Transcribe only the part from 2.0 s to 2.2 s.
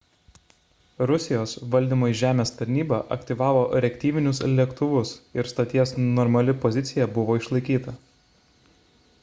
iš